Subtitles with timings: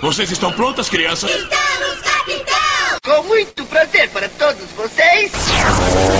[0.00, 1.30] Vocês estão prontas, crianças?
[1.30, 2.98] Estamos, capitão!
[3.04, 5.30] Com muito prazer para todos vocês.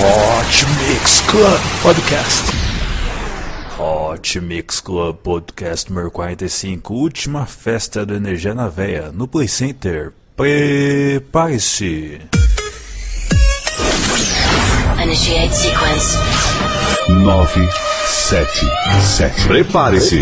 [0.03, 2.51] Hot Mix Club Podcast.
[3.79, 10.13] Hot Mix Club Podcast número 45, última festa do Energia na Veia, no Play Center.
[10.35, 12.21] Prepare-se.
[15.01, 16.17] Initiate sequence.
[17.09, 17.67] 9,
[18.05, 18.67] 7,
[19.01, 19.47] 7.
[19.47, 20.19] Prepare-se.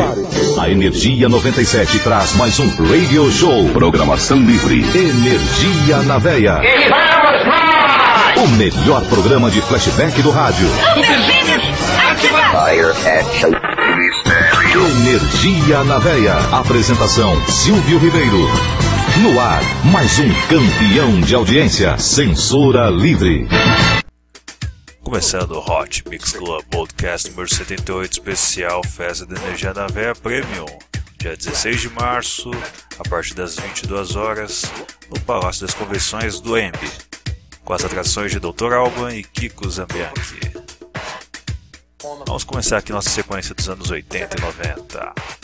[0.59, 3.69] A Energia 97 traz mais um Radio Show.
[3.69, 4.79] Programação livre.
[4.79, 6.59] Energia na veia.
[8.37, 10.67] O melhor programa de flashback do rádio.
[14.75, 16.33] Energia na veia.
[16.51, 18.49] Apresentação Silvio Ribeiro.
[19.21, 21.97] No ar, mais um campeão de audiência.
[21.97, 23.47] Censura livre.
[25.03, 30.65] Começando o Hot Mix Club Podcast número 78, especial Festa da Energia da Veia Premium,
[31.17, 32.51] dia 16 de março,
[32.99, 34.63] a partir das 22 horas,
[35.09, 36.77] no Palácio das Convenções do EMB,
[37.63, 38.73] com as atrações de Dr.
[38.73, 40.39] Alban e Kiko Zambianchi.
[42.27, 45.38] Vamos começar aqui nossa sequência dos anos 80 e 90.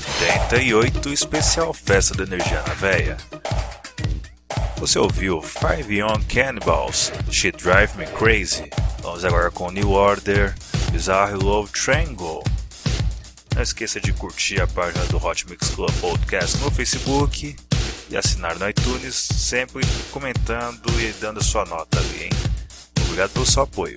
[0.00, 3.16] 78, especial Festa da Energia na Veia.
[4.78, 8.70] Você ouviu Five Young Cannibals, She Drive Me Crazy.
[9.02, 10.54] Vamos agora com New Order,
[10.90, 12.42] Bizarre Love Triangle.
[13.54, 17.54] Não esqueça de curtir a página do Hot Mix Club Podcast no Facebook
[18.10, 22.30] e assinar no iTunes, sempre comentando e dando sua nota ali, hein?
[23.04, 23.96] Obrigado pelo seu apoio.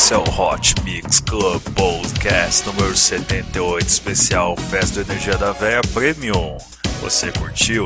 [0.00, 5.80] Esse é o Hot Mix Club Podcast número 78, especial Festa do Energia da Véia
[5.92, 6.56] Premium.
[7.00, 7.82] Você curtiu?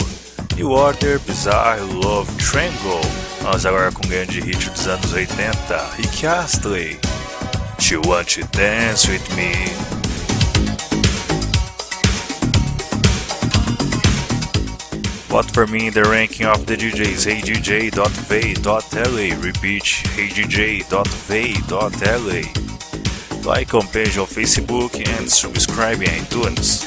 [0.54, 3.00] E Water Bizarre Love Triangle.
[3.42, 7.00] Nós agora com um grande hit dos anos 80, Rick Astley.
[7.90, 10.91] You want to dance with me?
[15.32, 18.80] But for me, the ranking of the DJs heyDJ.v.la,
[19.40, 21.00] repeat heyDJ.v.la.
[23.50, 26.84] Like on page on Facebook and subscribe on iTunes.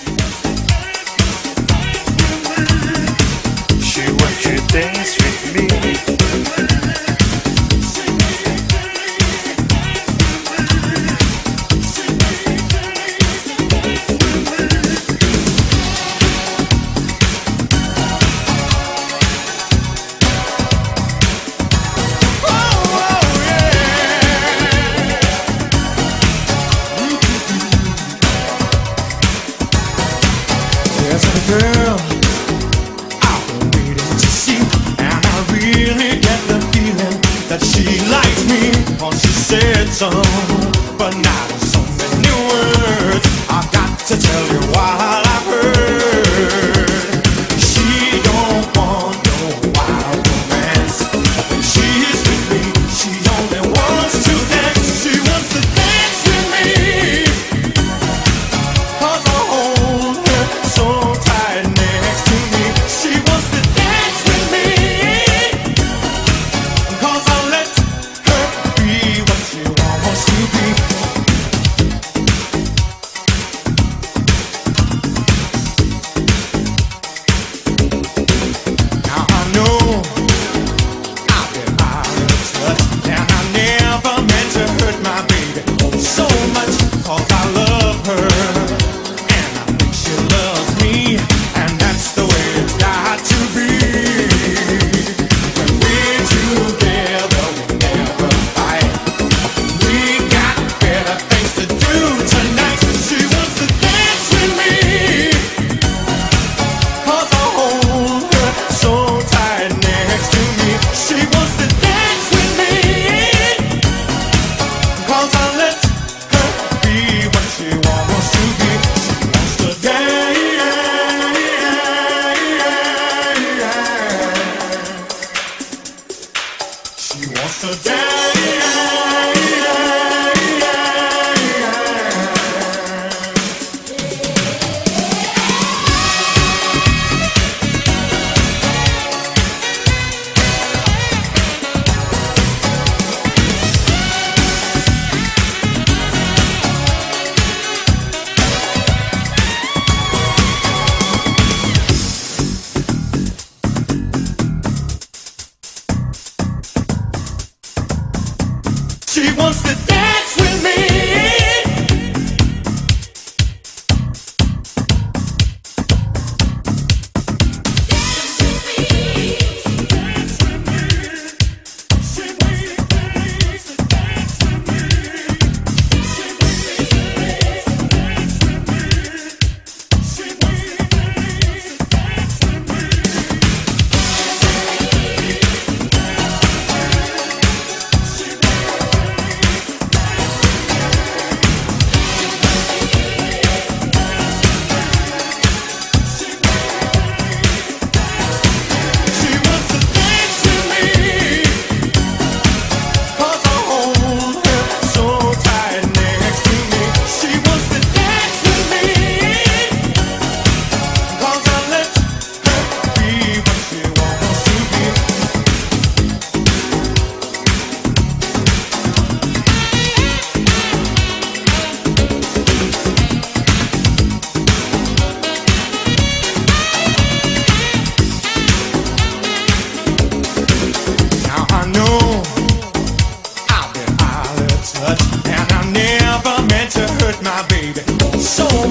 [3.81, 5.55] She wants to dance with
[6.59, 6.64] me.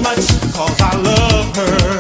[0.05, 1.94] much, cause I love her.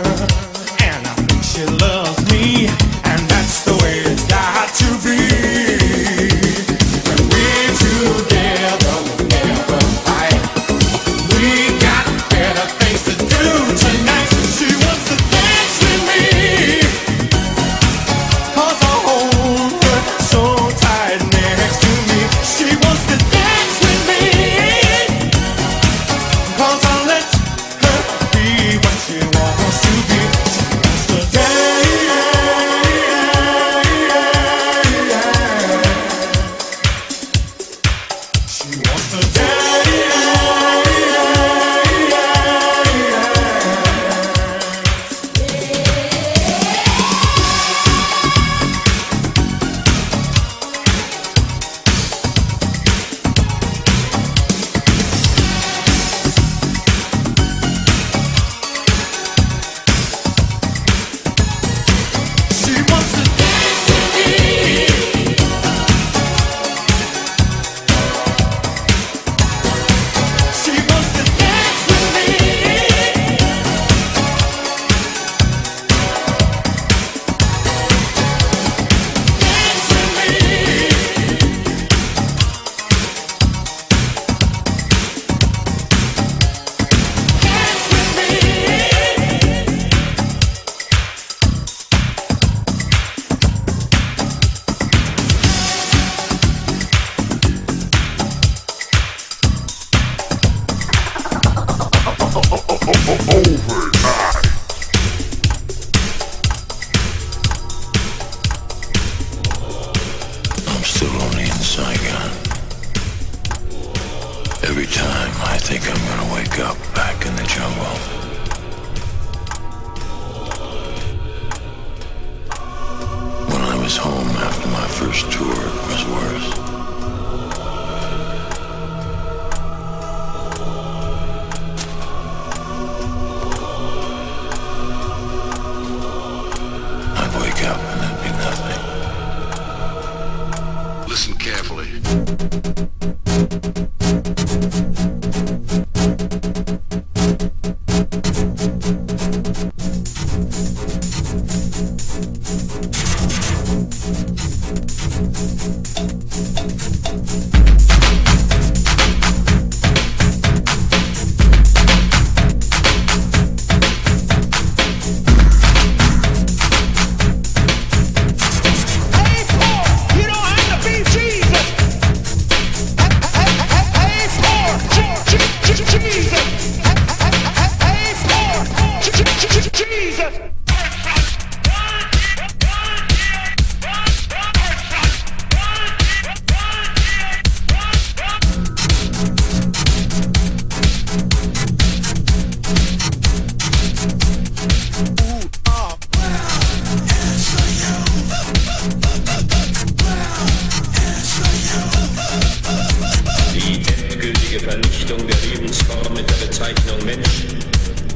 [204.54, 207.44] endgültige Vernichtung der Lebensform mit der Bezeichnung Mensch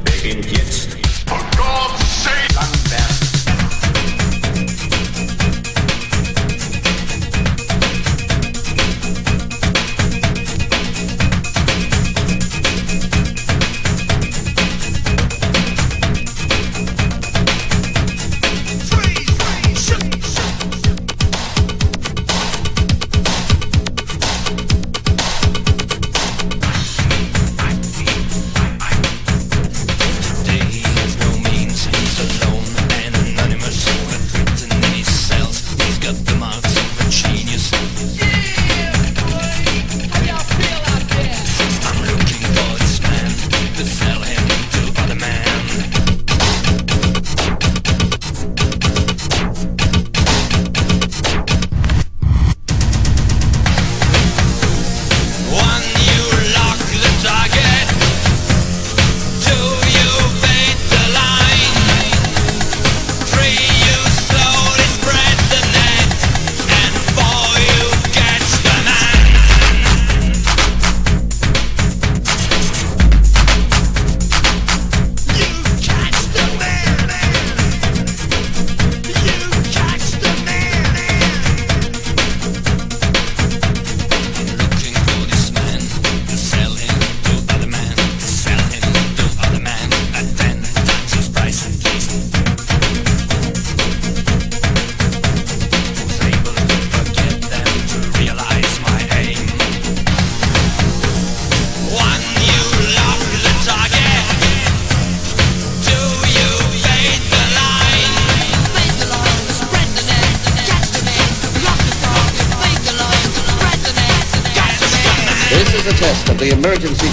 [0.05, 0.98] beginnt jetzt.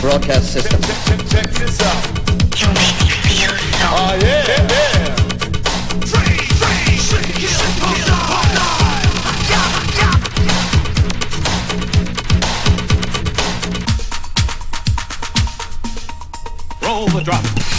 [0.07, 0.81] broadcast system.
[0.83, 2.07] Check, check, check this out.
[2.61, 3.87] You make me feel so.
[3.91, 4.47] Oh yeah.
[4.47, 5.17] Yeah, yeah.
[16.87, 17.76] Roll the drop.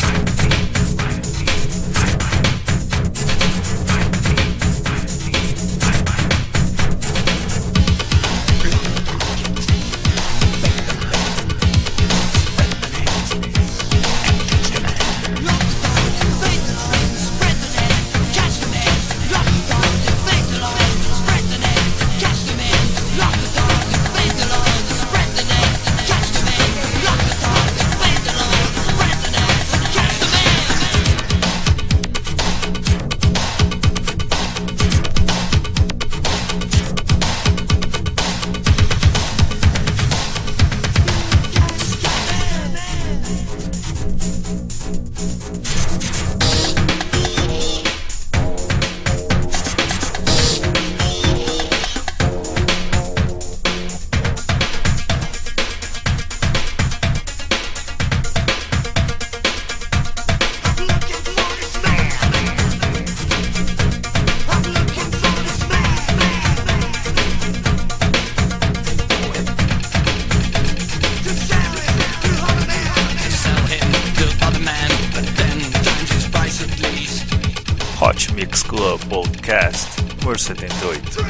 [79.00, 79.88] Podcast
[80.22, 81.26] número 78.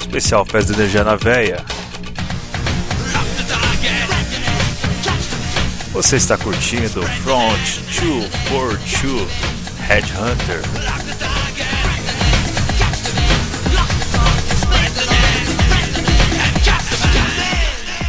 [0.00, 1.64] Especial Festa de Energia na Véia.
[5.92, 9.28] Você está curtindo Front 242
[9.88, 10.62] Headhunter.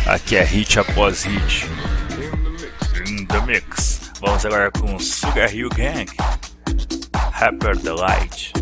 [0.06, 1.66] Aqui é hit após hit.
[3.08, 4.12] In the mix.
[4.20, 6.06] Vamos agora com Sugar Hill Gang.
[7.41, 8.61] Harper the Light.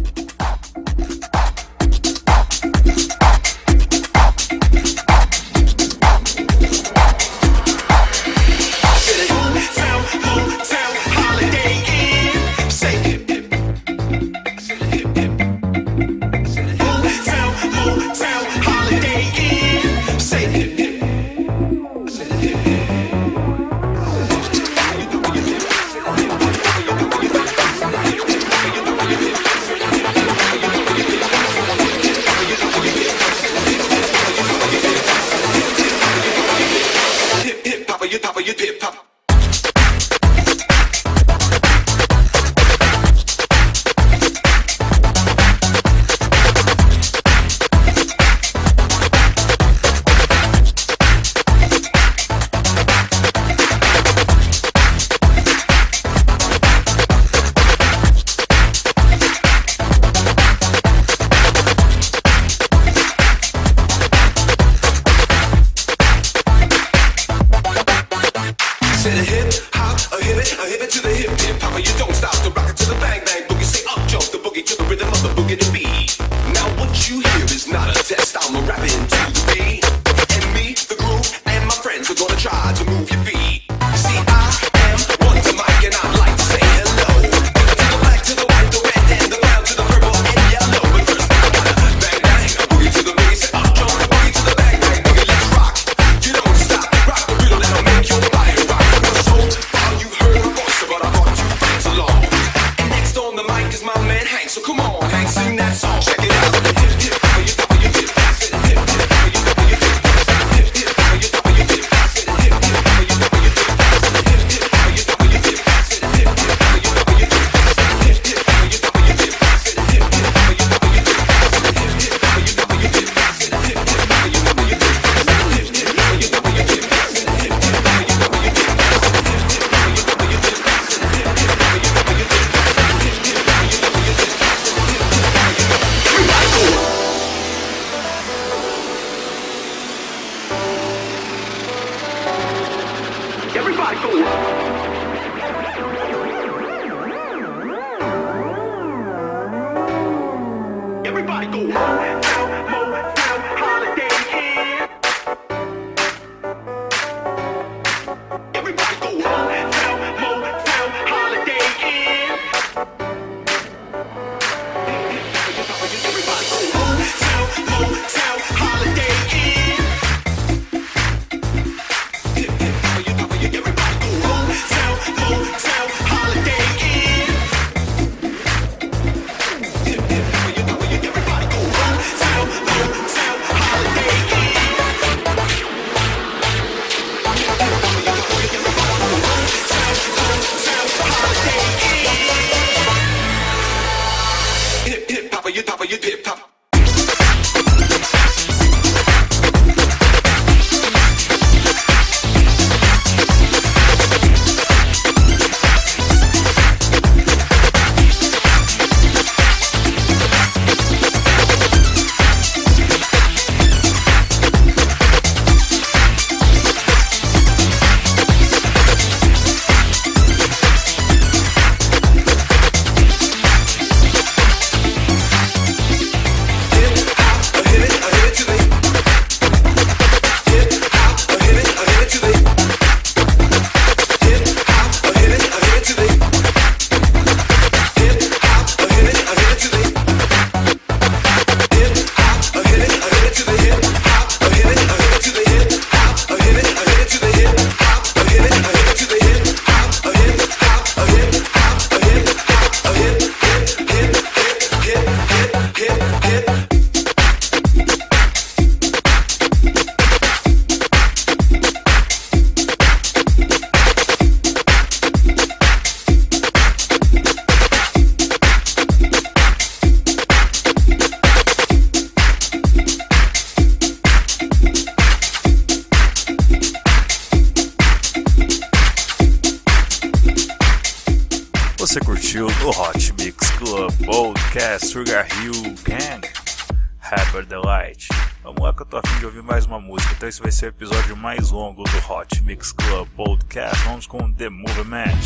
[290.39, 293.84] Esse vai ser o episódio mais longo do Hot Mix Club Podcast.
[293.84, 295.19] Vamos com The Movement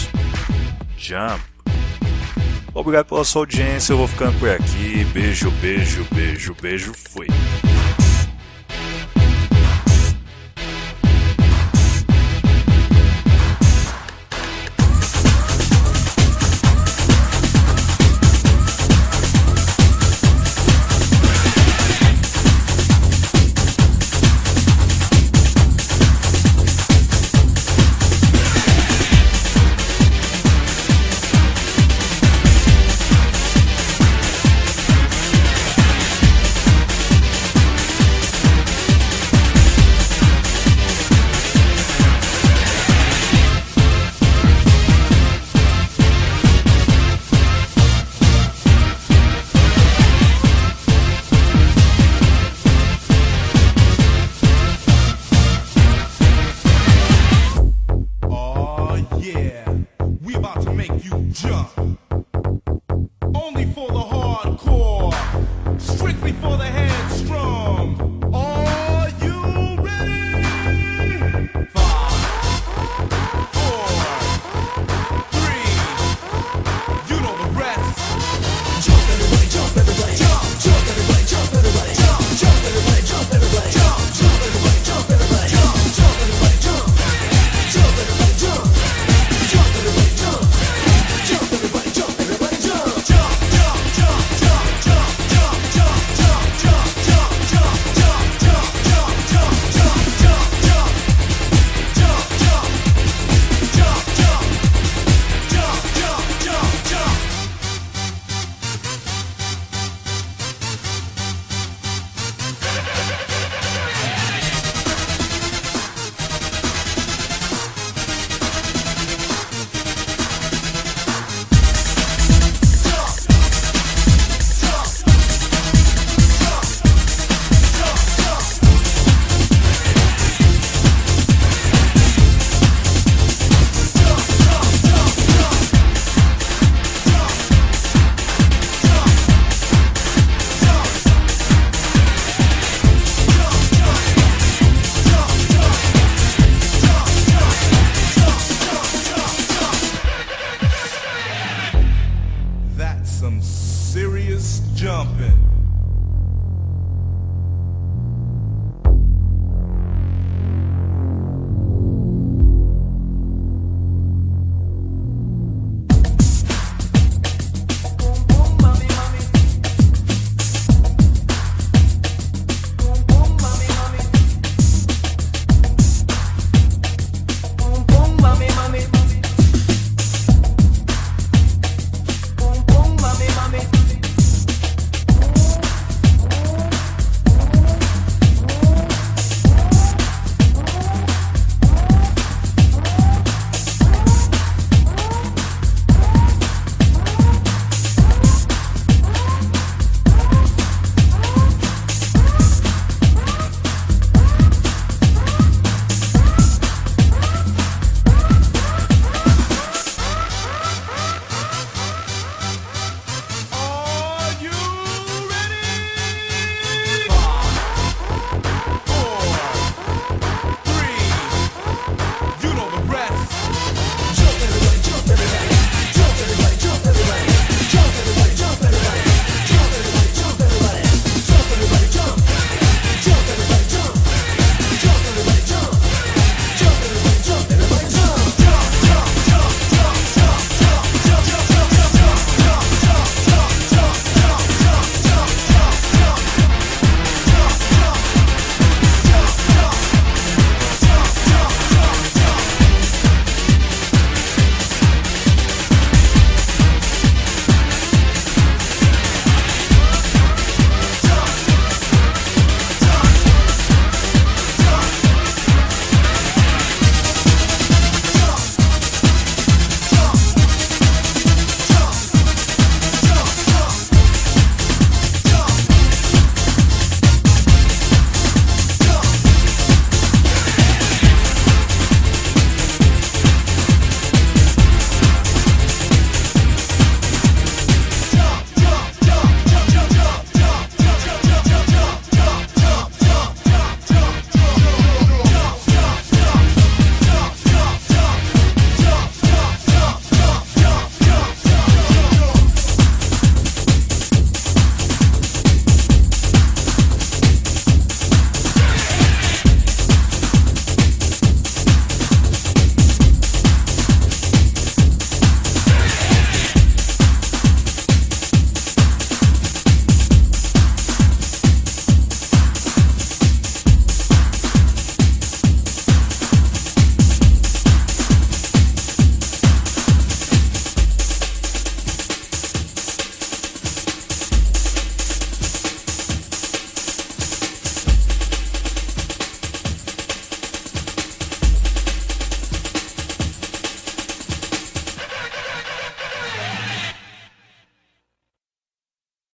[0.98, 1.44] Jump.
[2.74, 5.06] Obrigado pela sua audiência, eu vou ficando por aqui.
[5.14, 7.28] Beijo, beijo, beijo, beijo, fui.